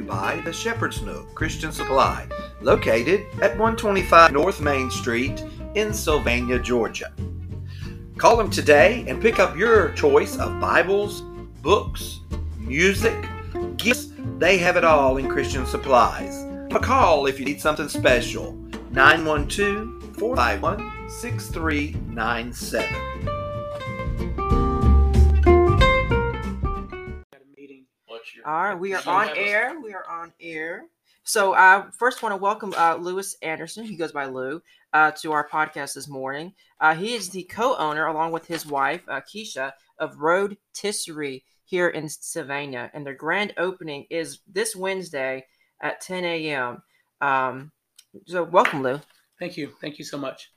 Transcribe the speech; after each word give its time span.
you 0.00 0.06
by 0.06 0.40
the 0.44 0.52
Shepherd's 0.52 1.02
Nook 1.02 1.34
Christian 1.34 1.72
Supply, 1.72 2.26
located 2.60 3.26
at 3.42 3.56
125 3.58 4.32
North 4.32 4.60
Main 4.60 4.90
Street 4.90 5.44
in 5.74 5.92
Sylvania, 5.92 6.58
Georgia. 6.58 7.12
Call 8.16 8.36
them 8.36 8.50
today 8.50 9.04
and 9.08 9.20
pick 9.20 9.38
up 9.38 9.56
your 9.56 9.92
choice 9.92 10.38
of 10.38 10.60
Bibles, 10.60 11.22
books, 11.62 12.20
music, 12.58 13.26
gifts. 13.76 14.08
They 14.38 14.58
have 14.58 14.76
it 14.76 14.84
all 14.84 15.18
in 15.18 15.28
Christian 15.28 15.66
Supplies. 15.66 16.44
A 16.74 16.78
call 16.78 17.26
if 17.26 17.38
you 17.38 17.44
need 17.44 17.60
something 17.60 17.88
special. 17.88 18.52
912 18.90 20.16
451 20.16 21.10
6397. 21.10 23.09
All 28.44 28.62
right, 28.62 28.74
we 28.74 28.94
are 28.94 29.02
on 29.06 29.28
air. 29.36 29.78
We 29.82 29.92
are 29.92 30.08
on 30.08 30.32
air. 30.40 30.84
So, 31.24 31.52
I 31.52 31.76
uh, 31.76 31.90
first 31.98 32.22
want 32.22 32.32
to 32.32 32.36
welcome 32.36 32.74
uh, 32.76 32.96
Lewis 32.96 33.36
Anderson, 33.42 33.84
he 33.84 33.96
goes 33.96 34.12
by 34.12 34.26
Lou, 34.26 34.62
uh, 34.92 35.10
to 35.12 35.32
our 35.32 35.46
podcast 35.46 35.94
this 35.94 36.08
morning. 36.08 36.54
Uh, 36.80 36.94
he 36.94 37.14
is 37.14 37.28
the 37.28 37.42
co-owner, 37.44 38.06
along 38.06 38.32
with 38.32 38.46
his 38.46 38.64
wife 38.64 39.02
uh, 39.08 39.20
Keisha, 39.20 39.72
of 39.98 40.18
Road 40.18 40.56
Tisserie 40.72 41.44
here 41.64 41.88
in 41.88 42.08
Sylvania, 42.08 42.90
and 42.94 43.06
their 43.06 43.14
grand 43.14 43.52
opening 43.58 44.06
is 44.10 44.40
this 44.50 44.74
Wednesday 44.74 45.44
at 45.82 46.00
10 46.00 46.24
a.m. 46.24 46.82
Um, 47.20 47.72
so, 48.26 48.42
welcome, 48.44 48.82
Lou. 48.82 49.00
Thank 49.38 49.56
you. 49.56 49.72
Thank 49.80 49.98
you 49.98 50.04
so 50.04 50.16
much. 50.16 50.50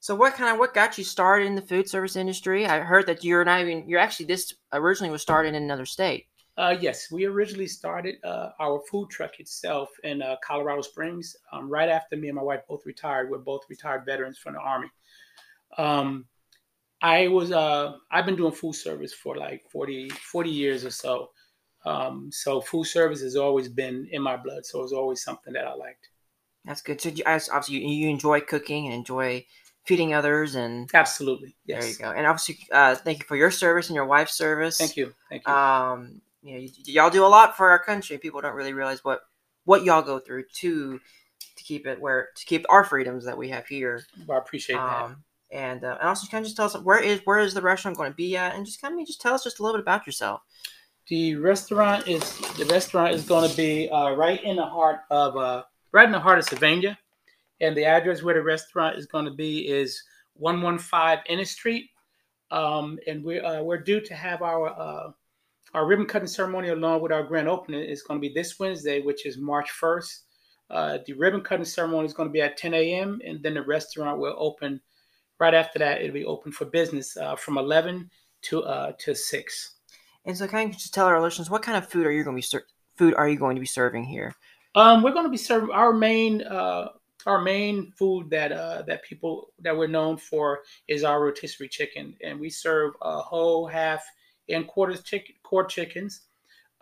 So, 0.00 0.14
what 0.14 0.34
kind 0.34 0.52
of 0.52 0.58
what 0.58 0.74
got 0.74 0.98
you 0.98 1.04
started 1.04 1.46
in 1.46 1.54
the 1.54 1.62
food 1.62 1.88
service 1.88 2.16
industry? 2.16 2.66
I 2.66 2.80
heard 2.80 3.06
that 3.06 3.24
you're 3.24 3.44
not 3.44 3.60
even 3.60 3.88
you're 3.88 4.00
actually 4.00 4.26
this 4.26 4.52
originally 4.72 5.12
was 5.12 5.22
started 5.22 5.50
in 5.50 5.62
another 5.62 5.86
state. 5.86 6.26
Uh, 6.58 6.76
yes, 6.80 7.10
we 7.10 7.24
originally 7.24 7.66
started 7.66 8.16
uh, 8.24 8.50
our 8.60 8.80
food 8.90 9.08
truck 9.08 9.40
itself 9.40 9.88
in 10.04 10.20
uh, 10.20 10.36
Colorado 10.44 10.82
Springs. 10.82 11.34
Um, 11.50 11.68
right 11.68 11.88
after 11.88 12.16
me 12.16 12.28
and 12.28 12.36
my 12.36 12.42
wife 12.42 12.60
both 12.68 12.84
retired, 12.84 13.30
we're 13.30 13.38
both 13.38 13.62
retired 13.70 14.04
veterans 14.04 14.38
from 14.38 14.54
the 14.54 14.60
Army. 14.60 14.88
Um, 15.78 16.26
I 17.00 17.28
was 17.28 17.52
uh, 17.52 17.94
I've 18.10 18.26
been 18.26 18.36
doing 18.36 18.52
food 18.52 18.74
service 18.74 19.14
for 19.14 19.36
like 19.36 19.62
40, 19.70 20.10
40 20.10 20.50
years 20.50 20.84
or 20.84 20.90
so. 20.90 21.30
Um, 21.84 22.30
so 22.30 22.60
food 22.60 22.84
service 22.84 23.22
has 23.22 23.34
always 23.34 23.68
been 23.68 24.06
in 24.12 24.22
my 24.22 24.36
blood. 24.36 24.64
So 24.64 24.80
it 24.80 24.82
was 24.82 24.92
always 24.92 25.22
something 25.22 25.52
that 25.54 25.66
I 25.66 25.74
liked. 25.74 26.10
That's 26.64 26.82
good. 26.82 27.00
So 27.00 27.08
you, 27.08 27.24
obviously 27.26 27.76
you, 27.76 27.88
you 27.88 28.08
enjoy 28.08 28.40
cooking 28.40 28.86
and 28.86 28.94
enjoy 28.94 29.46
feeding 29.84 30.14
others 30.14 30.54
and 30.54 30.88
absolutely 30.94 31.56
yes. 31.64 31.80
There 31.80 31.90
you 31.90 31.96
go. 31.98 32.16
And 32.16 32.26
obviously, 32.26 32.58
uh, 32.70 32.94
thank 32.94 33.20
you 33.20 33.24
for 33.24 33.36
your 33.36 33.50
service 33.50 33.88
and 33.88 33.96
your 33.96 34.06
wife's 34.06 34.34
service. 34.34 34.78
Thank 34.78 34.96
you. 34.96 35.12
Thank 35.28 35.42
you. 35.46 35.52
Um, 35.52 36.20
you 36.42 36.54
know, 36.54 36.60
y- 36.60 36.70
y'all 36.86 37.10
do 37.10 37.24
a 37.24 37.26
lot 37.26 37.56
for 37.56 37.70
our 37.70 37.78
country. 37.82 38.18
People 38.18 38.40
don't 38.40 38.54
really 38.54 38.72
realize 38.72 39.04
what 39.04 39.20
what 39.64 39.84
y'all 39.84 40.02
go 40.02 40.18
through 40.18 40.44
to 40.54 41.00
to 41.56 41.64
keep 41.64 41.86
it 41.86 42.00
where 42.00 42.28
to 42.36 42.44
keep 42.44 42.64
our 42.68 42.84
freedoms 42.84 43.24
that 43.24 43.38
we 43.38 43.48
have 43.48 43.66
here. 43.66 44.04
Well, 44.26 44.38
I 44.38 44.40
appreciate 44.40 44.76
um, 44.76 44.88
that. 44.88 45.16
And, 45.52 45.84
uh, 45.84 45.98
and 46.00 46.08
also, 46.08 46.26
kind 46.28 46.42
of 46.42 46.46
just 46.46 46.56
tell 46.56 46.64
us 46.64 46.78
where 46.78 47.02
is 47.02 47.20
where 47.24 47.38
is 47.38 47.52
the 47.52 47.60
restaurant 47.60 47.98
going 47.98 48.10
to 48.10 48.16
be 48.16 48.36
at, 48.36 48.54
and 48.54 48.64
just 48.64 48.80
kind 48.80 48.98
of 48.98 49.06
just 49.06 49.20
tell 49.20 49.34
us 49.34 49.44
just 49.44 49.58
a 49.58 49.62
little 49.62 49.76
bit 49.76 49.82
about 49.82 50.06
yourself. 50.06 50.40
The 51.08 51.34
restaurant 51.34 52.08
is 52.08 52.38
the 52.56 52.64
restaurant 52.66 53.14
is 53.14 53.24
going 53.24 53.50
to 53.50 53.56
be 53.56 53.90
uh, 53.90 54.12
right 54.12 54.42
in 54.42 54.56
the 54.56 54.64
heart 54.64 55.00
of 55.10 55.36
uh, 55.36 55.64
right 55.92 56.06
in 56.06 56.12
the 56.12 56.20
heart 56.20 56.38
of 56.38 56.46
Sylvania, 56.46 56.98
and 57.60 57.76
the 57.76 57.84
address 57.84 58.22
where 58.22 58.34
the 58.34 58.42
restaurant 58.42 58.96
is 58.96 59.06
going 59.06 59.26
to 59.26 59.30
be 59.30 59.68
is 59.68 60.02
one 60.34 60.62
one 60.62 60.78
five 60.78 61.18
Ennis 61.26 61.50
Street, 61.50 61.90
um, 62.50 62.98
and 63.06 63.22
we're 63.22 63.44
uh, 63.44 63.62
we're 63.62 63.82
due 63.82 64.00
to 64.00 64.14
have 64.14 64.40
our 64.40 64.68
uh, 64.68 65.10
our 65.74 65.86
ribbon 65.86 66.06
cutting 66.06 66.28
ceremony, 66.28 66.68
along 66.68 67.00
with 67.00 67.12
our 67.12 67.22
grand 67.22 67.48
opening, 67.48 67.82
is 67.82 68.02
going 68.02 68.20
to 68.20 68.28
be 68.28 68.32
this 68.32 68.58
Wednesday, 68.58 69.00
which 69.00 69.26
is 69.26 69.38
March 69.38 69.70
1st. 69.80 70.18
Uh, 70.70 70.98
the 71.06 71.12
ribbon 71.14 71.40
cutting 71.40 71.64
ceremony 71.64 72.06
is 72.06 72.14
going 72.14 72.28
to 72.28 72.32
be 72.32 72.40
at 72.40 72.56
10 72.56 72.74
a.m., 72.74 73.20
and 73.26 73.42
then 73.42 73.54
the 73.54 73.62
restaurant 73.62 74.18
will 74.18 74.34
open 74.38 74.80
right 75.38 75.54
after 75.54 75.78
that. 75.78 76.00
It'll 76.00 76.14
be 76.14 76.24
open 76.24 76.52
for 76.52 76.66
business 76.66 77.16
uh, 77.16 77.36
from 77.36 77.58
11 77.58 78.10
to 78.42 78.62
uh, 78.62 78.92
to 78.98 79.14
6. 79.14 79.74
And 80.24 80.36
so, 80.36 80.46
can 80.46 80.68
you 80.68 80.74
just 80.74 80.94
tell 80.94 81.06
our 81.06 81.20
listeners 81.20 81.50
what 81.50 81.62
kind 81.62 81.76
of 81.76 81.88
food 81.88 82.06
are 82.06 82.12
you 82.12 82.24
going 82.24 82.36
to 82.36 82.38
be 82.38 82.42
ser- 82.42 82.66
food 82.96 83.14
are 83.14 83.28
you 83.28 83.38
going 83.38 83.56
to 83.56 83.60
be 83.60 83.66
serving 83.66 84.04
here? 84.04 84.34
Um, 84.74 85.02
we're 85.02 85.12
going 85.12 85.26
to 85.26 85.30
be 85.30 85.36
serving 85.36 85.70
our 85.70 85.92
main 85.92 86.42
uh, 86.42 86.88
our 87.26 87.40
main 87.40 87.92
food 87.92 88.30
that 88.30 88.52
uh, 88.52 88.82
that 88.82 89.04
people 89.04 89.52
that 89.60 89.76
we're 89.76 89.88
known 89.88 90.16
for 90.16 90.60
is 90.88 91.04
our 91.04 91.22
rotisserie 91.22 91.68
chicken, 91.68 92.14
and 92.22 92.38
we 92.38 92.50
serve 92.50 92.94
a 93.02 93.18
whole 93.18 93.66
half 93.66 94.04
and 94.48 94.66
quarters 94.66 95.02
chicken, 95.02 95.34
quarter 95.52 95.68
chickens. 95.68 96.22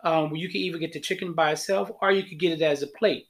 Um, 0.05 0.33
you 0.33 0.47
can 0.47 0.61
either 0.61 0.77
get 0.77 0.93
the 0.93 1.01
chicken 1.01 1.33
by 1.33 1.51
itself 1.51 1.91
or 2.01 2.09
you 2.09 2.23
could 2.23 2.39
get 2.39 2.53
it 2.53 2.61
as 2.61 2.83
a 2.83 2.87
plate. 2.87 3.25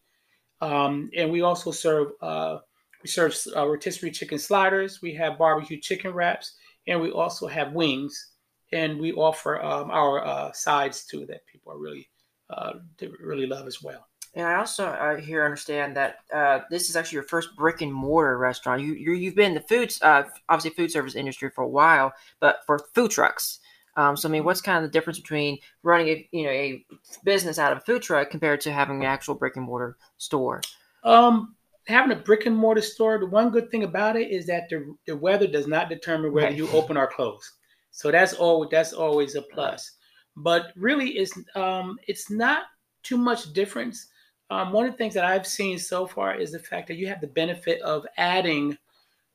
Um, 0.61 1.09
and 1.17 1.31
we 1.31 1.41
also 1.41 1.71
serve 1.71 2.09
uh, 2.21 2.59
we 3.01 3.09
serve 3.09 3.35
uh, 3.55 3.67
rotisserie 3.67 4.11
chicken 4.11 4.37
sliders. 4.37 5.01
We 5.01 5.15
have 5.15 5.39
barbecue 5.39 5.79
chicken 5.79 6.13
wraps, 6.13 6.53
and 6.85 7.01
we 7.01 7.09
also 7.09 7.47
have 7.47 7.73
wings. 7.73 8.33
And 8.71 8.99
we 8.99 9.11
offer 9.13 9.59
um, 9.59 9.89
our 9.89 10.23
uh, 10.23 10.51
sides 10.53 11.05
too 11.05 11.25
that 11.25 11.47
people 11.51 11.73
are 11.73 11.79
really 11.79 12.07
uh, 12.51 12.73
really 13.19 13.47
love 13.47 13.65
as 13.65 13.81
well. 13.81 14.05
And 14.35 14.45
I 14.45 14.55
also 14.55 14.85
uh, 14.85 15.15
here 15.17 15.43
understand 15.43 15.97
that 15.97 16.19
uh, 16.31 16.59
this 16.69 16.89
is 16.89 16.95
actually 16.95 17.17
your 17.17 17.23
first 17.23 17.49
brick 17.57 17.81
and 17.81 17.91
mortar 17.91 18.37
restaurant. 18.37 18.83
You 18.83 18.93
you 18.93 19.25
have 19.25 19.35
been 19.35 19.53
in 19.53 19.55
the 19.55 19.67
foods 19.67 19.99
uh, 20.03 20.23
obviously 20.47 20.75
food 20.77 20.91
service 20.91 21.15
industry 21.15 21.49
for 21.49 21.63
a 21.63 21.73
while, 21.79 22.13
but 22.39 22.59
for 22.67 22.79
food 22.93 23.09
trucks. 23.09 23.59
Um, 23.97 24.15
so 24.15 24.29
I 24.29 24.31
mean, 24.31 24.43
what's 24.43 24.61
kind 24.61 24.83
of 24.83 24.83
the 24.83 24.97
difference 24.97 25.19
between 25.19 25.57
running 25.83 26.07
a 26.07 26.29
you 26.31 26.43
know 26.43 26.49
a 26.49 26.85
business 27.23 27.59
out 27.59 27.71
of 27.71 27.79
a 27.79 27.81
food 27.81 28.01
truck 28.01 28.29
compared 28.29 28.61
to 28.61 28.71
having 28.71 28.97
an 28.97 29.05
actual 29.05 29.35
brick 29.35 29.57
and 29.57 29.65
mortar 29.65 29.97
store? 30.17 30.61
Um, 31.03 31.55
having 31.87 32.11
a 32.11 32.21
brick 32.21 32.45
and 32.45 32.55
mortar 32.55 32.81
store, 32.81 33.19
the 33.19 33.25
one 33.25 33.49
good 33.49 33.69
thing 33.69 33.83
about 33.83 34.15
it 34.15 34.31
is 34.31 34.45
that 34.47 34.69
the 34.69 34.95
the 35.05 35.15
weather 35.15 35.47
does 35.47 35.67
not 35.67 35.89
determine 35.89 36.31
whether 36.31 36.47
right. 36.47 36.57
you 36.57 36.69
open 36.69 36.97
or 36.97 37.07
close. 37.07 37.51
So 37.91 38.11
that's 38.11 38.33
all 38.33 38.67
that's 38.69 38.93
always 38.93 39.35
a 39.35 39.41
plus. 39.41 39.91
But 40.37 40.71
really, 40.75 41.09
it's 41.17 41.37
um, 41.55 41.97
it's 42.07 42.31
not 42.31 42.63
too 43.03 43.17
much 43.17 43.51
difference. 43.53 44.07
Um, 44.49 44.71
one 44.73 44.85
of 44.85 44.91
the 44.91 44.97
things 44.97 45.13
that 45.13 45.25
I've 45.25 45.47
seen 45.47 45.79
so 45.79 46.05
far 46.05 46.35
is 46.35 46.51
the 46.51 46.59
fact 46.59 46.87
that 46.87 46.97
you 46.97 47.07
have 47.07 47.21
the 47.21 47.27
benefit 47.27 47.81
of 47.81 48.05
adding 48.17 48.77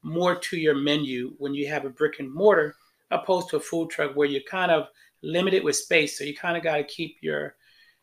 more 0.02 0.36
to 0.36 0.56
your 0.56 0.74
menu 0.74 1.34
when 1.38 1.54
you 1.54 1.66
have 1.68 1.84
a 1.84 1.90
brick 1.90 2.20
and 2.20 2.32
mortar 2.32 2.76
opposed 3.10 3.50
to 3.50 3.56
a 3.56 3.60
food 3.60 3.90
truck 3.90 4.16
where 4.16 4.28
you're 4.28 4.42
kind 4.48 4.70
of 4.70 4.88
limited 5.22 5.64
with 5.64 5.76
space. 5.76 6.18
So 6.18 6.24
you 6.24 6.34
kind 6.34 6.56
of 6.56 6.62
got 6.62 6.76
to 6.76 6.84
keep 6.84 7.16
your 7.20 7.56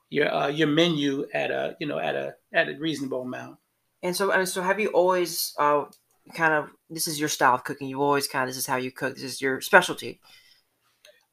your 0.09 0.34
uh, 0.34 0.47
your 0.47 0.68
menu 0.68 1.25
at 1.34 1.52
a 1.52 1.75
you 1.80 1.88
know 1.88 2.00
at 2.00 2.16
a 2.16 2.36
at 2.53 2.69
a 2.69 2.78
reasonable 2.78 3.22
amount. 3.22 3.58
And 4.02 4.16
so 4.16 4.31
and 4.31 4.47
so, 4.47 4.62
have 4.62 4.80
you 4.80 4.90
always 4.90 5.53
uh, 5.58 5.86
kind 6.34 6.53
of 6.53 6.69
this 6.90 7.08
is 7.08 7.19
your 7.19 7.30
style 7.30 7.56
of 7.56 7.64
cooking? 7.64 7.88
You 7.88 8.02
always 8.02 8.28
kind 8.28 8.44
of 8.44 8.50
this 8.50 8.58
is 8.58 8.68
how 8.68 8.75
you 8.75 8.91
cook. 8.91 9.16
This 9.16 9.24
is 9.24 9.41
your 9.41 9.62
specialty. 9.62 10.19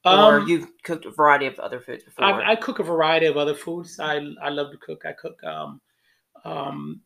Or 0.04 0.38
um, 0.38 0.48
you've 0.48 0.68
cooked 0.82 1.04
a 1.04 1.10
variety 1.10 1.46
of 1.46 1.58
other 1.58 1.78
foods 1.78 2.04
before? 2.04 2.24
I, 2.24 2.52
I, 2.52 2.56
cook 2.56 2.78
a 2.78 2.82
variety 2.82 3.26
of 3.26 3.36
other 3.36 3.54
foods. 3.54 4.00
I 4.00 4.18
I 4.42 4.48
love 4.48 4.70
to 4.70 4.78
cook. 4.78 5.04
I 5.04 5.12
cook 5.12 5.42
um, 5.44 5.80
um, 6.44 7.02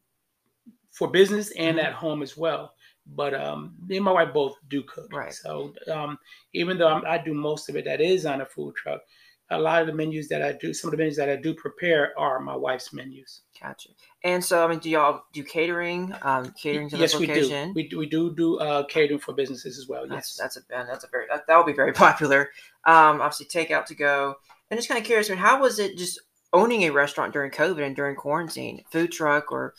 for 0.92 1.10
business 1.10 1.50
and 1.52 1.78
mm-hmm. 1.78 1.86
at 1.86 1.92
home 1.92 2.22
as 2.22 2.36
well. 2.36 2.73
But 3.06 3.34
um, 3.34 3.75
me 3.87 3.97
and 3.97 4.04
my 4.04 4.12
wife 4.12 4.32
both 4.32 4.56
do 4.69 4.82
cook. 4.82 5.12
Right. 5.12 5.32
So 5.32 5.75
um, 5.92 6.19
even 6.54 6.78
though 6.78 6.88
I'm, 6.88 7.04
i 7.06 7.19
do 7.19 7.34
most 7.34 7.69
of 7.69 7.76
it 7.76 7.84
that 7.84 8.00
is 8.00 8.25
on 8.25 8.41
a 8.41 8.47
food 8.47 8.75
truck, 8.76 9.03
a 9.50 9.59
lot 9.59 9.82
of 9.82 9.87
the 9.87 9.92
menus 9.92 10.28
that 10.28 10.42
I 10.42 10.53
do, 10.53 10.72
some 10.72 10.88
of 10.88 10.92
the 10.92 10.97
menus 10.97 11.16
that 11.16 11.28
I 11.28 11.37
do 11.37 11.54
prepare 11.54 12.19
are 12.19 12.41
my 12.41 12.56
wife's 12.56 12.93
menus. 12.93 13.43
Gotcha. 13.60 13.91
And 14.22 14.43
so, 14.43 14.64
I 14.64 14.69
mean, 14.69 14.78
do 14.78 14.88
y'all 14.88 15.22
do 15.32 15.44
catering? 15.44 16.14
Um, 16.22 16.54
catering 16.60 16.88
to 16.90 16.96
yes, 16.96 17.14
location? 17.14 17.75
we 17.75 17.82
do. 17.88 17.99
We 17.99 18.06
do, 18.06 18.25
we 18.25 18.31
do 18.31 18.34
do 18.34 18.58
uh, 18.58 18.84
catering 18.87 19.20
for 19.20 19.34
businesses 19.34 19.78
as 19.78 19.87
well. 19.87 20.08
That's, 20.08 20.38
yes, 20.38 20.38
that's 20.38 20.56
a 20.56 20.61
that's 20.70 21.05
a 21.05 21.08
very 21.08 21.26
that, 21.31 21.46
that 21.46 21.56
will 21.56 21.64
be 21.64 21.75
very 21.75 21.93
popular. 22.05 22.50
Um, 22.87 23.20
obviously, 23.20 23.46
takeout 23.46 23.84
to 23.87 23.94
go. 23.94 24.37
And 24.70 24.78
just 24.78 24.88
kind 24.88 24.99
of 24.99 25.06
curious, 25.06 25.28
I 25.28 25.34
mean, 25.34 25.43
how 25.43 25.61
was 25.61 25.78
it 25.78 25.99
just 25.99 26.20
owning 26.55 26.84
a 26.84 26.90
restaurant 26.90 27.32
during 27.32 27.50
COVID 27.50 27.84
and 27.84 27.94
during 27.94 28.17
quarantine, 28.17 28.82
food 28.90 29.12
truck 29.12 29.52
or 29.52 29.75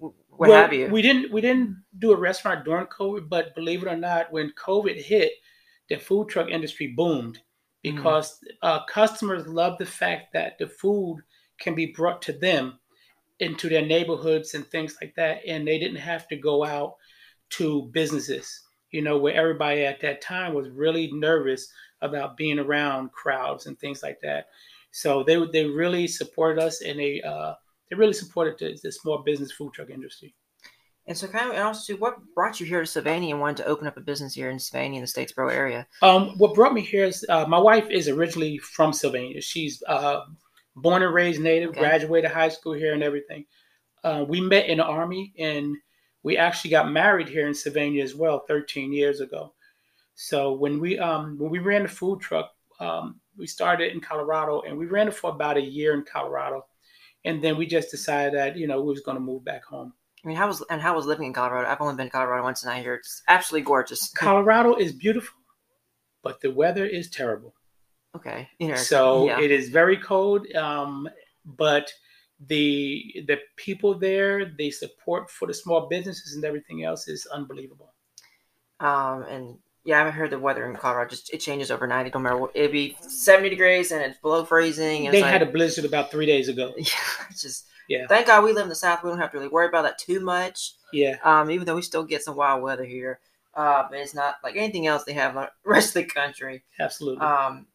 what 0.00 0.48
well, 0.48 0.62
have 0.62 0.72
you. 0.72 0.88
We 0.88 1.02
didn't 1.02 1.32
we 1.32 1.40
didn't 1.40 1.82
do 1.98 2.12
a 2.12 2.16
restaurant 2.16 2.64
during 2.64 2.86
COVID, 2.86 3.28
but 3.28 3.54
believe 3.54 3.82
it 3.82 3.88
or 3.88 3.96
not, 3.96 4.32
when 4.32 4.52
COVID 4.52 5.00
hit, 5.00 5.32
the 5.88 5.96
food 5.96 6.28
truck 6.28 6.48
industry 6.48 6.88
boomed 6.96 7.36
mm-hmm. 7.36 7.96
because 7.96 8.32
mm 8.32 8.46
uh, 8.62 8.84
customers 8.86 9.46
love 9.46 9.78
the 9.78 9.86
fact 9.86 10.32
that 10.34 10.58
the 10.58 10.66
food 10.66 11.18
can 11.58 11.74
be 11.74 11.86
brought 11.86 12.20
to 12.20 12.32
them 12.32 12.78
into 13.38 13.68
their 13.68 13.84
neighborhoods 13.84 14.54
and 14.54 14.66
things 14.66 14.96
like 15.00 15.14
that, 15.14 15.40
and 15.46 15.66
they 15.66 15.78
didn't 15.78 15.96
have 15.96 16.28
to 16.28 16.36
go 16.36 16.64
out 16.64 16.96
to 17.50 17.88
businesses. 17.92 18.62
You 18.90 19.02
know, 19.02 19.18
where 19.18 19.34
everybody 19.34 19.84
at 19.84 20.00
that 20.00 20.20
time 20.20 20.52
was 20.52 20.68
really 20.68 21.10
nervous 21.12 21.70
about 22.02 22.36
being 22.36 22.58
around 22.58 23.12
crowds 23.12 23.66
and 23.66 23.78
things 23.78 24.02
like 24.02 24.20
that. 24.22 24.46
So 24.90 25.22
they 25.22 25.38
they 25.52 25.64
really 25.66 26.06
supported 26.06 26.62
us, 26.62 26.82
and 26.82 26.98
they 26.98 27.22
uh, 27.22 27.54
they 27.90 27.96
really 27.96 28.12
supported 28.12 28.58
the, 28.58 28.78
the 28.82 28.92
small 28.92 29.18
business 29.18 29.52
food 29.52 29.72
truck 29.72 29.90
industry. 29.90 30.34
And 31.06 31.16
so, 31.16 31.26
kind 31.26 31.46
of, 31.46 31.52
and 31.52 31.62
also, 31.62 31.96
what 31.96 32.18
brought 32.34 32.60
you 32.60 32.66
here 32.66 32.80
to 32.80 32.86
Sylvania 32.86 33.34
and 33.34 33.40
wanted 33.40 33.58
to 33.58 33.66
open 33.66 33.86
up 33.86 33.96
a 33.96 34.00
business 34.00 34.34
here 34.34 34.50
in 34.50 34.58
Sylvania 34.58 35.00
in 35.00 35.04
the 35.04 35.10
Statesboro 35.10 35.52
area? 35.52 35.86
Um, 36.02 36.38
what 36.38 36.54
brought 36.54 36.72
me 36.72 36.82
here 36.82 37.04
is 37.04 37.24
uh, 37.28 37.46
my 37.46 37.58
wife 37.58 37.90
is 37.90 38.08
originally 38.08 38.58
from 38.58 38.92
Sylvania. 38.92 39.40
She's 39.40 39.82
uh, 39.88 40.20
born 40.76 41.02
and 41.02 41.12
raised 41.12 41.40
native, 41.40 41.70
Okay. 41.70 41.80
graduated 41.80 42.30
high 42.30 42.50
school 42.50 42.74
here 42.74 42.92
and 42.94 43.02
everything. 43.02 43.44
Uh, 44.04 44.24
we 44.28 44.40
met 44.40 44.66
in 44.66 44.78
the 44.78 44.84
army, 44.84 45.32
and 45.38 45.74
we 46.22 46.36
actually 46.36 46.70
got 46.70 46.90
married 46.92 47.28
here 47.28 47.48
in 47.48 47.54
Sylvania 47.54 48.04
as 48.04 48.14
well, 48.14 48.44
13 48.46 48.92
years 48.92 49.20
ago. 49.20 49.52
So 50.14 50.52
when 50.52 50.78
we 50.78 50.98
um, 50.98 51.38
when 51.38 51.50
we 51.50 51.58
ran 51.58 51.82
the 51.82 51.88
food 51.88 52.20
truck, 52.20 52.52
um, 52.78 53.20
we 53.36 53.46
started 53.46 53.92
in 53.92 54.00
Colorado, 54.00 54.60
and 54.62 54.76
we 54.76 54.86
ran 54.86 55.08
it 55.08 55.14
for 55.14 55.30
about 55.30 55.56
a 55.56 55.62
year 55.62 55.94
in 55.94 56.04
Colorado, 56.04 56.66
and 57.24 57.42
then 57.42 57.56
we 57.56 57.66
just 57.66 57.90
decided 57.90 58.34
that 58.34 58.56
you 58.56 58.66
know 58.66 58.80
we 58.80 58.92
was 58.92 59.00
going 59.00 59.16
to 59.16 59.22
move 59.22 59.44
back 59.44 59.64
home. 59.64 59.92
I 60.24 60.28
mean, 60.28 60.36
how 60.36 60.48
was 60.48 60.62
and 60.70 60.80
how 60.80 60.94
was 60.94 61.06
living 61.06 61.26
in 61.26 61.32
Colorado? 61.32 61.68
I've 61.68 61.80
only 61.80 61.96
been 61.96 62.06
to 62.06 62.12
Colorado 62.12 62.42
once, 62.42 62.62
and 62.62 62.72
I 62.72 62.80
hear 62.80 62.94
it's 62.94 63.22
absolutely 63.28 63.64
gorgeous. 63.64 64.10
Colorado 64.12 64.74
is 64.74 64.92
beautiful, 64.92 65.38
but 66.22 66.40
the 66.40 66.50
weather 66.50 66.84
is 66.84 67.10
terrible. 67.10 67.54
Okay. 68.16 68.48
So 68.76 69.26
yeah. 69.26 69.40
it 69.40 69.50
is 69.50 69.68
very 69.68 69.96
cold, 69.96 70.50
um, 70.54 71.08
but 71.44 71.92
the 72.46 73.24
the 73.26 73.38
people 73.56 73.98
there, 73.98 74.52
the 74.56 74.70
support 74.70 75.30
for 75.30 75.46
the 75.46 75.54
small 75.54 75.88
businesses 75.88 76.34
and 76.34 76.44
everything 76.44 76.84
else 76.84 77.08
is 77.08 77.26
unbelievable. 77.26 77.94
Um, 78.80 79.22
and 79.24 79.58
yeah, 79.84 79.96
I 79.96 79.98
haven't 79.98 80.14
heard 80.14 80.30
the 80.30 80.38
weather 80.38 80.68
in 80.68 80.76
Colorado 80.76 81.08
just 81.10 81.32
it 81.32 81.38
changes 81.38 81.70
overnight. 81.70 82.06
It 82.06 82.12
don't 82.12 82.22
matter 82.22 82.36
what 82.36 82.50
it'd 82.54 82.72
be 82.72 82.96
seventy 83.00 83.48
degrees 83.50 83.92
and 83.92 84.02
it's 84.02 84.18
below 84.18 84.44
freezing. 84.44 85.06
And 85.06 85.14
They 85.14 85.20
had 85.22 85.42
a 85.42 85.46
blizzard 85.46 85.84
about 85.84 86.10
three 86.10 86.26
days 86.26 86.48
ago. 86.48 86.74
yeah, 86.78 86.84
it's 87.30 87.42
just 87.42 87.66
Yeah. 87.88 88.06
Thank 88.08 88.26
God 88.26 88.44
we 88.44 88.52
live 88.52 88.64
in 88.64 88.68
the 88.68 88.74
South. 88.74 89.02
We 89.02 89.10
don't 89.10 89.18
have 89.18 89.30
to 89.32 89.38
really 89.38 89.48
worry 89.48 89.68
about 89.68 89.82
that 89.82 89.98
too 89.98 90.20
much. 90.20 90.74
Yeah, 90.92 91.16
Um, 91.24 91.50
even 91.50 91.66
though 91.66 91.76
we 91.76 91.82
still 91.82 92.02
get 92.04 92.22
some 92.22 92.36
wild 92.36 92.62
weather 92.62 92.84
here, 92.84 93.20
uh, 93.54 93.84
but 93.88 93.98
it's 93.98 94.14
not 94.14 94.36
like 94.42 94.56
anything 94.56 94.86
else 94.88 95.04
they 95.04 95.12
have 95.12 95.36
in 95.36 95.42
the 95.42 95.50
rest 95.64 95.88
of 95.96 96.02
the 96.02 96.04
country. 96.04 96.64
absolutely. 96.78 97.24
Um, 97.24 97.66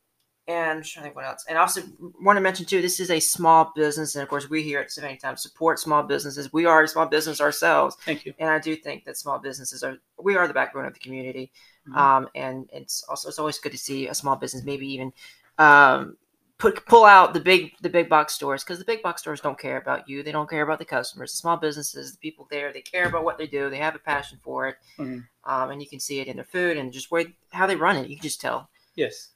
and 0.47 0.77
I'm 0.80 0.83
trying 0.83 1.01
to 1.01 1.01
think 1.03 1.15
what 1.15 1.25
else. 1.25 1.45
And 1.50 1.57
also 1.57 1.81
want 2.21 2.38
to 2.38 2.42
mention 2.42 2.65
too, 2.65 2.81
this 2.81 3.00
is 3.00 3.09
a 3.12 3.19
small 3.19 3.71
business, 3.75 4.15
and 4.15 4.24
of 4.24 4.30
course 4.30 4.50
we 4.50 4.62
here 4.63 4.80
at 4.80 4.92
Sylvania 4.92 5.18
Times 5.19 5.42
support 5.42 5.80
small 5.80 6.03
businesses. 6.03 6.53
We 6.53 6.65
are 6.65 6.83
a 6.83 6.88
small 6.88 7.06
business 7.07 7.42
ourselves, 7.42 7.95
Thank 8.06 8.25
you. 8.25 8.33
and 8.39 8.50
I 8.50 8.59
do 8.59 8.75
think 8.75 9.06
that 9.06 9.18
small 9.18 9.39
businesses 9.39 9.83
are 9.83 9.97
we 10.21 10.36
are 10.36 10.47
the 10.47 10.53
backbone 10.53 10.86
of 10.86 10.94
the 10.94 11.00
community. 11.00 11.51
Mhm. 11.88 11.95
Um, 11.97 12.30
and 12.36 12.69
it's 12.74 13.03
also 13.09 13.30
it's 13.30 13.39
always 13.39 13.59
good 13.59 13.71
to 13.71 13.77
see 13.77 14.07
a 14.07 14.13
small 14.15 14.36
business 14.36 14.63
maybe 14.63 14.88
even 14.92 15.13
um, 15.57 16.18
put 16.57 16.86
pull 16.86 17.06
out 17.06 17.33
the 17.33 17.39
big 17.39 17.74
the 17.81 17.89
big 17.89 18.07
box 18.09 18.33
stores 18.33 18.63
because 18.63 18.80
the 18.80 18.86
big 18.86 19.01
box 19.03 19.21
stores 19.21 19.42
don't 19.42 19.59
care 19.59 19.77
about 19.77 20.07
you. 20.09 20.24
They 20.24 20.31
don't 20.31 20.50
care 20.50 20.63
about 20.63 20.80
the 20.80 20.86
customers. 20.86 21.31
The 21.31 21.38
small 21.38 21.57
businesses, 21.57 22.12
the 22.13 22.18
people 22.18 22.47
there, 22.50 22.71
they 22.74 22.81
care 22.81 23.07
about 23.07 23.24
what 23.24 23.38
they 23.38 23.47
do. 23.47 23.69
They 23.69 23.77
have 23.77 23.95
a 23.95 24.00
passion 24.00 24.39
for 24.44 24.68
it, 24.68 24.77
Mhm. 24.97 25.27
um, 25.44 25.69
and 25.71 25.81
you 25.81 25.88
can 25.88 26.00
see 26.00 26.19
it 26.21 26.27
in 26.27 26.38
their 26.38 26.45
food 26.45 26.77
and 26.77 26.92
just 26.94 27.12
way 27.12 27.36
how 27.51 27.68
they 27.68 27.75
run 27.75 27.97
it. 27.97 28.07
You 28.09 28.15
can 28.15 28.24
just 28.24 28.42
tell. 28.42 28.69
Yes. 28.95 29.30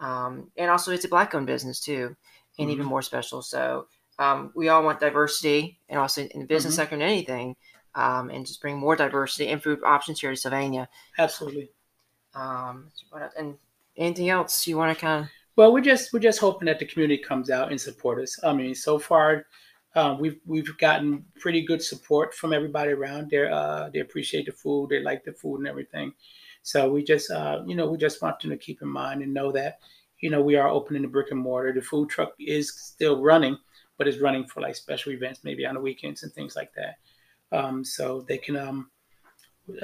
Um, 0.00 0.50
and 0.56 0.70
also, 0.70 0.92
it's 0.92 1.04
a 1.04 1.08
black 1.08 1.34
owned 1.34 1.46
business 1.46 1.80
too, 1.80 2.16
and 2.58 2.70
even 2.70 2.86
Mhm. 2.86 2.88
more 2.88 3.02
special. 3.02 3.42
So 3.42 3.86
um, 4.18 4.52
we 4.54 4.68
all 4.68 4.82
want 4.84 5.00
diversity, 5.00 5.78
and 5.88 5.98
also 5.98 6.22
in 6.22 6.40
the 6.40 6.46
business 6.46 6.74
Mhm. 6.74 6.76
sector 6.76 6.94
and 6.94 7.02
anything, 7.02 7.56
um, 7.94 8.30
and 8.30 8.46
just 8.46 8.60
bring 8.60 8.76
more 8.78 8.96
diversity 8.96 9.48
and 9.48 9.62
food 9.62 9.80
options 9.84 10.20
here 10.20 10.30
to 10.30 10.36
Sylvania. 10.36 10.88
Absolutely. 11.18 11.70
Um, 12.34 12.90
and 13.36 13.58
anything 13.96 14.30
else 14.30 14.66
you 14.66 14.76
want 14.76 14.96
to 14.96 15.00
kind 15.00 15.24
of? 15.24 15.30
Well, 15.56 15.72
we're 15.72 15.80
just 15.82 16.12
we're 16.12 16.18
just 16.20 16.40
hoping 16.40 16.66
that 16.66 16.78
the 16.78 16.86
community 16.86 17.22
comes 17.22 17.50
out 17.50 17.70
and 17.70 17.80
support 17.80 18.22
us. 18.22 18.42
I 18.42 18.52
mean, 18.54 18.74
so 18.74 18.98
far, 18.98 19.46
uh, 19.94 20.16
we've 20.18 20.40
we've 20.46 20.76
gotten 20.78 21.24
pretty 21.38 21.62
good 21.62 21.82
support 21.82 22.34
from 22.34 22.52
everybody 22.54 22.92
around. 22.92 23.30
They 23.30 23.46
uh, 23.46 23.90
they 23.90 24.00
appreciate 24.00 24.46
the 24.46 24.52
food, 24.52 24.90
they 24.90 25.00
like 25.00 25.24
the 25.24 25.32
food 25.32 25.58
and 25.58 25.68
everything. 25.68 26.14
So 26.62 26.88
we 26.90 27.02
just 27.02 27.30
uh, 27.30 27.62
you 27.66 27.74
know 27.74 27.86
we 27.90 27.98
just 27.98 28.22
want 28.22 28.40
them 28.40 28.50
to 28.50 28.56
keep 28.56 28.82
in 28.82 28.88
mind 28.88 29.22
and 29.22 29.34
know 29.34 29.52
that 29.52 29.78
you 30.20 30.30
know 30.30 30.40
we 30.40 30.56
are 30.56 30.68
opening 30.68 31.02
the 31.02 31.08
brick 31.08 31.30
and 31.30 31.40
mortar. 31.40 31.72
The 31.72 31.82
food 31.82 32.08
truck 32.08 32.32
is 32.38 32.72
still 32.74 33.20
running, 33.22 33.56
but 33.98 34.06
it's 34.08 34.18
running 34.18 34.46
for 34.46 34.60
like 34.60 34.76
special 34.76 35.12
events, 35.12 35.40
maybe 35.44 35.66
on 35.66 35.74
the 35.74 35.80
weekends 35.80 36.22
and 36.22 36.32
things 36.32 36.56
like 36.56 36.72
that. 36.74 36.96
Um, 37.56 37.84
so 37.84 38.24
they 38.28 38.38
can 38.38 38.56
um, 38.56 38.90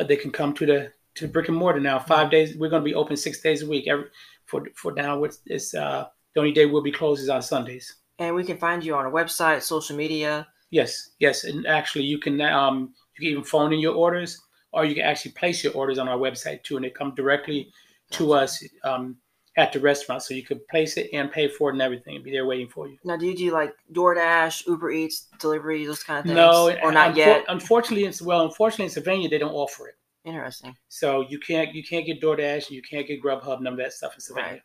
they 0.06 0.16
can 0.16 0.30
come 0.30 0.52
to 0.54 0.66
the 0.66 0.92
to 1.16 1.26
the 1.26 1.32
brick 1.32 1.48
and 1.48 1.56
mortar 1.56 1.80
now. 1.80 1.98
Five 1.98 2.30
days. 2.30 2.56
We're 2.56 2.70
going 2.70 2.82
to 2.82 2.88
be 2.88 2.94
open 2.94 3.16
six 3.16 3.40
days 3.40 3.62
a 3.62 3.66
week. 3.66 3.88
Every 3.88 4.06
for 4.46 4.62
for 4.74 4.92
now 4.92 5.24
it's, 5.24 5.40
it's 5.46 5.74
uh 5.74 6.06
the 6.34 6.40
only 6.40 6.52
day 6.52 6.66
we'll 6.66 6.82
be 6.82 6.92
closed 6.92 7.22
is 7.22 7.28
on 7.28 7.42
sundays 7.42 7.96
And 8.18 8.34
we 8.34 8.44
can 8.44 8.56
find 8.56 8.84
you 8.84 8.94
on 8.94 9.06
a 9.06 9.10
website, 9.10 9.62
social 9.62 9.96
media. 9.96 10.46
yes 10.70 11.10
yes 11.18 11.44
and 11.44 11.66
actually 11.66 12.04
you 12.04 12.18
can 12.18 12.40
um 12.40 12.94
you 13.16 13.20
can 13.22 13.30
even 13.32 13.44
phone 13.44 13.72
in 13.72 13.78
your 13.80 13.94
orders 13.94 14.40
or 14.72 14.84
you 14.84 14.94
can 14.94 15.04
actually 15.04 15.32
place 15.32 15.64
your 15.64 15.72
orders 15.74 15.98
on 15.98 16.08
our 16.08 16.18
website 16.18 16.62
too 16.62 16.76
and 16.76 16.84
they 16.84 16.90
come 16.90 17.14
directly 17.14 17.72
to 18.10 18.32
us 18.32 18.62
um 18.84 19.16
at 19.56 19.72
the 19.72 19.80
restaurant 19.80 20.22
so 20.22 20.34
you 20.34 20.42
could 20.44 20.64
place 20.68 20.96
it 20.96 21.10
and 21.12 21.32
pay 21.32 21.48
for 21.48 21.70
it 21.70 21.72
and 21.72 21.82
everything 21.82 22.14
and 22.14 22.24
be 22.24 22.30
there 22.30 22.46
waiting 22.46 22.68
for 22.68 22.86
you 22.86 22.96
Now, 23.04 23.16
do 23.16 23.26
you 23.26 23.36
do 23.36 23.50
like 23.50 23.74
DoorDash, 23.92 24.68
Uber 24.68 24.92
Eats, 24.92 25.26
delivery, 25.40 25.84
those 25.84 26.02
kind 26.04 26.20
of 26.20 26.24
things? 26.26 26.36
no 26.36 26.70
or 26.82 26.92
not 26.92 27.12
unfor- 27.14 27.16
yet. 27.16 27.44
unfortunately 27.48 28.04
it's 28.06 28.22
well 28.22 28.44
unfortunately 28.44 28.84
in 28.84 28.90
Sylvania 28.92 29.28
they 29.28 29.38
don't 29.38 29.52
offer 29.52 29.88
it 29.88 29.94
Interesting. 30.24 30.76
so 30.88 31.22
you 31.28 31.38
can't 31.40 31.74
you 31.74 31.82
can't 31.82 32.06
get 32.06 32.20
DoorDash 32.20 32.70
you 32.70 32.82
can't 32.82 33.06
get 33.06 33.22
Grubhub 33.22 33.60
none 33.60 33.72
of 33.72 33.78
that 33.78 33.92
stuff 33.92 34.14
in 34.14 34.20
Sylvania 34.20 34.50
Right. 34.52 34.62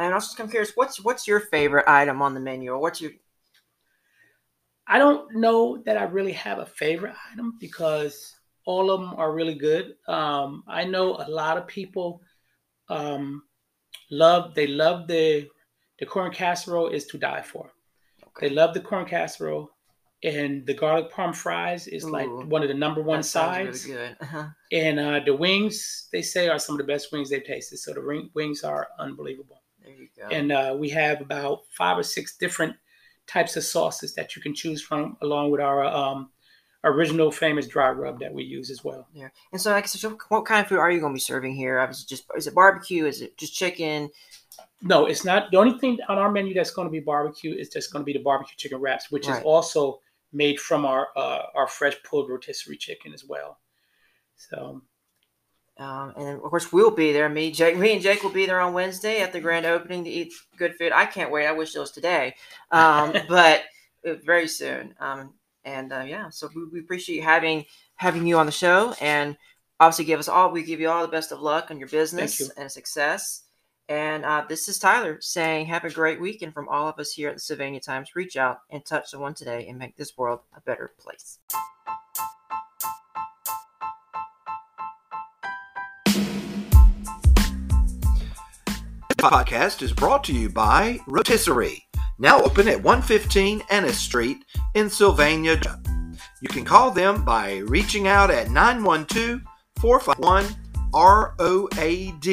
And 0.00 0.14
I'm 0.14 0.20
just 0.20 0.36
curious, 0.36 0.72
what's 0.76 1.02
what's 1.02 1.26
your 1.26 1.40
favorite 1.40 1.88
item 1.88 2.22
on 2.22 2.32
the 2.32 2.38
menu, 2.38 2.70
or 2.70 2.78
what's 2.78 3.00
your 3.00 3.10
I 4.86 4.98
don't 4.98 5.34
know 5.34 5.78
that 5.84 5.96
I 5.96 6.04
really 6.04 6.32
have 6.32 6.58
a 6.60 6.66
favorite 6.66 7.14
item 7.32 7.56
because 7.58 8.36
all 8.68 8.90
of 8.90 9.00
them 9.00 9.14
are 9.16 9.32
really 9.32 9.54
good. 9.54 9.94
Um, 10.06 10.62
I 10.68 10.84
know 10.84 11.16
a 11.16 11.28
lot 11.30 11.56
of 11.56 11.66
people 11.66 12.20
um, 12.90 13.42
love 14.10 14.54
they 14.54 14.66
love 14.66 15.08
the 15.08 15.48
the 15.98 16.04
corn 16.04 16.30
casserole 16.30 16.88
is 16.88 17.06
to 17.06 17.18
die 17.18 17.40
for. 17.40 17.72
They 18.40 18.50
love 18.50 18.74
the 18.74 18.80
corn 18.80 19.06
casserole, 19.06 19.70
and 20.22 20.66
the 20.66 20.74
garlic 20.74 21.10
parm 21.10 21.34
fries 21.34 21.88
is 21.88 22.04
like 22.04 22.28
one 22.28 22.62
of 22.62 22.68
the 22.68 22.74
number 22.74 23.02
one 23.02 23.22
sides. 23.22 23.86
Really 23.86 23.98
good. 23.98 24.16
Uh-huh. 24.24 24.46
And 24.70 25.00
uh, 25.00 25.20
the 25.24 25.34
wings 25.34 26.08
they 26.12 26.22
say 26.22 26.48
are 26.48 26.58
some 26.58 26.74
of 26.74 26.78
the 26.78 26.92
best 26.92 27.10
wings 27.10 27.30
they've 27.30 27.42
tasted. 27.42 27.78
So 27.78 27.94
the 27.94 28.02
ring, 28.02 28.28
wings 28.34 28.64
are 28.64 28.88
unbelievable. 28.98 29.62
There 29.82 29.94
you 29.94 30.08
go. 30.14 30.28
And 30.28 30.52
uh, 30.52 30.76
we 30.78 30.90
have 30.90 31.22
about 31.22 31.62
five 31.70 31.96
or 31.96 32.02
six 32.02 32.36
different 32.36 32.76
types 33.26 33.56
of 33.56 33.64
sauces 33.64 34.14
that 34.14 34.36
you 34.36 34.42
can 34.42 34.54
choose 34.54 34.82
from, 34.82 35.16
along 35.22 35.52
with 35.52 35.62
our 35.62 35.84
um, 35.84 36.30
original 36.84 37.30
famous 37.30 37.66
dry 37.66 37.90
rub 37.90 38.20
that 38.20 38.32
we 38.32 38.44
use 38.44 38.70
as 38.70 38.84
well. 38.84 39.08
Yeah. 39.12 39.28
And 39.52 39.60
so, 39.60 39.72
like, 39.72 39.88
so 39.88 40.16
what 40.28 40.44
kind 40.44 40.60
of 40.62 40.68
food 40.68 40.78
are 40.78 40.90
you 40.90 41.00
going 41.00 41.12
to 41.12 41.16
be 41.16 41.20
serving 41.20 41.54
here? 41.54 41.78
Obviously, 41.80 42.06
just 42.08 42.24
is 42.36 42.46
it 42.46 42.54
barbecue? 42.54 43.06
Is 43.06 43.20
it 43.20 43.36
just 43.36 43.54
chicken? 43.54 44.10
No, 44.82 45.06
it's 45.06 45.24
not. 45.24 45.50
The 45.50 45.56
only 45.58 45.78
thing 45.78 45.98
on 46.08 46.18
our 46.18 46.30
menu 46.30 46.54
that's 46.54 46.70
going 46.70 46.86
to 46.86 46.92
be 46.92 47.00
barbecue 47.00 47.54
is 47.54 47.68
just 47.68 47.92
going 47.92 48.02
to 48.02 48.06
be 48.06 48.12
the 48.12 48.22
barbecue 48.22 48.56
chicken 48.56 48.78
wraps, 48.80 49.10
which 49.10 49.26
Right. 49.28 49.38
is 49.38 49.44
also 49.44 50.00
made 50.32 50.60
from 50.60 50.84
our 50.84 51.08
uh, 51.16 51.42
our 51.54 51.66
fresh 51.66 51.96
pulled 52.04 52.28
rotisserie 52.30 52.76
chicken 52.76 53.12
as 53.12 53.24
well. 53.24 53.58
So 54.36 54.82
Um, 55.78 56.12
and 56.16 56.28
of 56.36 56.42
course, 56.42 56.72
we'll 56.72 56.90
be 56.90 57.12
there. 57.12 57.28
Me, 57.28 57.50
Jake, 57.52 57.76
me, 57.78 57.92
and 57.92 58.02
Jake 58.02 58.22
will 58.22 58.30
be 58.32 58.46
there 58.46 58.60
on 58.60 58.72
Wednesday 58.72 59.20
at 59.20 59.32
the 59.32 59.40
grand 59.40 59.64
opening 59.66 60.04
to 60.04 60.10
eat 60.10 60.32
good 60.56 60.74
food. 60.76 60.92
I 60.92 61.06
can't 61.06 61.30
wait. 61.30 61.46
I 61.46 61.52
wish 61.52 61.74
it 61.74 61.78
was 61.80 61.92
today, 61.92 62.34
um, 62.72 63.12
but 63.28 63.62
uh, 64.06 64.14
very 64.24 64.48
soon. 64.48 64.94
Um, 65.00 65.34
and 65.68 65.92
uh, 65.92 66.00
yeah, 66.00 66.30
so 66.30 66.48
we, 66.54 66.64
we 66.64 66.80
appreciate 66.80 67.22
having 67.22 67.66
having 67.96 68.26
you 68.26 68.38
on 68.38 68.46
the 68.46 68.52
show, 68.52 68.94
and 69.00 69.36
obviously 69.78 70.06
give 70.06 70.18
us 70.18 70.28
all. 70.28 70.50
We 70.50 70.62
give 70.62 70.80
you 70.80 70.88
all 70.88 71.02
the 71.02 71.12
best 71.12 71.30
of 71.30 71.40
luck 71.40 71.70
on 71.70 71.78
your 71.78 71.88
business 71.88 72.40
you. 72.40 72.48
and 72.56 72.70
success. 72.70 73.42
And 73.90 74.24
uh, 74.24 74.44
this 74.48 74.68
is 74.68 74.78
Tyler 74.78 75.18
saying, 75.20 75.66
"Have 75.66 75.84
a 75.84 75.90
great 75.90 76.20
weekend 76.20 76.54
from 76.54 76.68
all 76.68 76.88
of 76.88 76.98
us 76.98 77.12
here 77.12 77.28
at 77.28 77.36
the 77.36 77.40
Sylvania 77.40 77.80
Times. 77.80 78.16
Reach 78.16 78.36
out 78.36 78.60
and 78.70 78.84
touch 78.84 79.10
someone 79.10 79.34
today, 79.34 79.66
and 79.68 79.78
make 79.78 79.96
this 79.96 80.16
world 80.16 80.40
a 80.56 80.60
better 80.62 80.92
place." 80.98 81.38
This 89.08 89.26
podcast 89.26 89.82
is 89.82 89.92
brought 89.92 90.24
to 90.24 90.32
you 90.32 90.48
by 90.48 91.00
Rotisserie, 91.06 91.87
now 92.18 92.42
open 92.42 92.68
at 92.68 92.82
115 92.82 93.62
Ennis 93.70 93.98
Street 93.98 94.44
in 94.74 94.90
Sylvania. 94.90 95.58
You 96.40 96.48
can 96.48 96.64
call 96.64 96.90
them 96.90 97.24
by 97.24 97.58
reaching 97.58 98.08
out 98.08 98.30
at 98.30 98.50
912 98.50 99.42
451 99.80 100.46
ROAD, 100.94 102.26